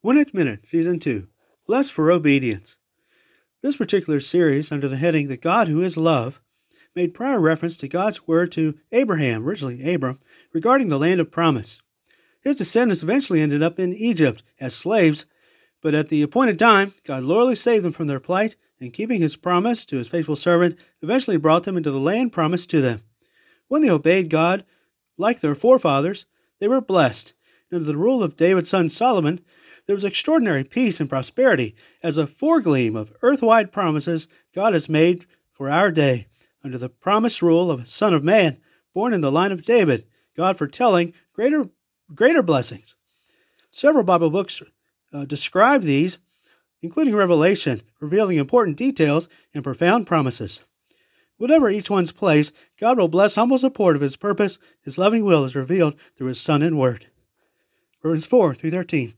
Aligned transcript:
One 0.00 0.16
It 0.16 0.32
Minute, 0.32 0.64
Season 0.64 1.00
2 1.00 1.26
Blessed 1.66 1.92
for 1.92 2.12
Obedience. 2.12 2.76
This 3.62 3.74
particular 3.74 4.20
series, 4.20 4.70
under 4.70 4.86
the 4.86 4.96
heading 4.96 5.26
The 5.26 5.36
God 5.36 5.66
Who 5.66 5.82
Is 5.82 5.96
Love, 5.96 6.40
made 6.94 7.14
prior 7.14 7.40
reference 7.40 7.76
to 7.78 7.88
God's 7.88 8.24
word 8.24 8.52
to 8.52 8.78
Abraham, 8.92 9.44
originally 9.44 9.92
Abram, 9.92 10.20
regarding 10.52 10.86
the 10.86 11.00
land 11.00 11.18
of 11.18 11.32
promise. 11.32 11.82
His 12.40 12.54
descendants 12.54 13.02
eventually 13.02 13.40
ended 13.40 13.60
up 13.60 13.80
in 13.80 13.92
Egypt 13.92 14.44
as 14.60 14.72
slaves, 14.72 15.24
but 15.82 15.96
at 15.96 16.10
the 16.10 16.22
appointed 16.22 16.60
time, 16.60 16.94
God 17.04 17.24
loyally 17.24 17.56
saved 17.56 17.84
them 17.84 17.92
from 17.92 18.06
their 18.06 18.20
plight 18.20 18.54
and, 18.80 18.94
keeping 18.94 19.20
his 19.20 19.34
promise 19.34 19.84
to 19.86 19.96
his 19.96 20.06
faithful 20.06 20.36
servant, 20.36 20.78
eventually 21.02 21.38
brought 21.38 21.64
them 21.64 21.76
into 21.76 21.90
the 21.90 21.98
land 21.98 22.32
promised 22.32 22.70
to 22.70 22.80
them. 22.80 23.02
When 23.66 23.82
they 23.82 23.90
obeyed 23.90 24.30
God, 24.30 24.64
like 25.16 25.40
their 25.40 25.56
forefathers, 25.56 26.24
they 26.60 26.68
were 26.68 26.80
blessed. 26.80 27.32
Under 27.72 27.84
the 27.84 27.96
rule 27.96 28.22
of 28.22 28.36
David's 28.36 28.70
son 28.70 28.90
Solomon, 28.90 29.40
there 29.88 29.96
was 29.96 30.04
extraordinary 30.04 30.64
peace 30.64 31.00
and 31.00 31.08
prosperity 31.08 31.74
as 32.02 32.18
a 32.18 32.26
foregleam 32.26 32.94
of 32.94 33.10
earthwide 33.22 33.72
promises 33.72 34.28
God 34.54 34.74
has 34.74 34.86
made 34.86 35.24
for 35.54 35.70
our 35.70 35.90
day 35.90 36.26
under 36.62 36.76
the 36.76 36.90
promised 36.90 37.40
rule 37.40 37.70
of 37.70 37.80
a 37.80 37.86
Son 37.86 38.12
of 38.12 38.22
Man 38.22 38.58
born 38.92 39.14
in 39.14 39.22
the 39.22 39.32
line 39.32 39.50
of 39.50 39.64
David, 39.64 40.04
God 40.36 40.58
foretelling 40.58 41.14
greater, 41.32 41.70
greater 42.14 42.42
blessings. 42.42 42.94
Several 43.70 44.04
Bible 44.04 44.28
books 44.28 44.60
uh, 45.14 45.24
describe 45.24 45.82
these, 45.82 46.18
including 46.82 47.16
Revelation, 47.16 47.80
revealing 47.98 48.36
important 48.36 48.76
details 48.76 49.26
and 49.54 49.64
profound 49.64 50.06
promises. 50.06 50.60
Whatever 51.38 51.70
each 51.70 51.88
one's 51.88 52.12
place, 52.12 52.52
God 52.78 52.98
will 52.98 53.08
bless 53.08 53.36
humble 53.36 53.58
support 53.58 53.96
of 53.96 54.02
His 54.02 54.16
purpose. 54.16 54.58
His 54.82 54.98
loving 54.98 55.24
will 55.24 55.46
is 55.46 55.54
revealed 55.54 55.94
through 56.18 56.28
His 56.28 56.40
Son 56.40 56.60
and 56.60 56.78
Word. 56.78 57.06
Romans 58.02 58.26
4 58.26 58.54
through 58.54 58.72
13. 58.72 59.14